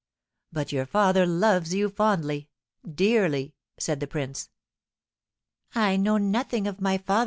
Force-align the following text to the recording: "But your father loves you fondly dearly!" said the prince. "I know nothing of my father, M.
"But 0.51 0.71
your 0.71 0.87
father 0.87 1.27
loves 1.27 1.75
you 1.75 1.87
fondly 1.87 2.49
dearly!" 2.83 3.53
said 3.77 3.99
the 3.99 4.07
prince. 4.07 4.49
"I 5.75 5.95
know 5.95 6.17
nothing 6.17 6.65
of 6.65 6.81
my 6.81 6.97
father, 6.97 7.19
M. 7.19 7.19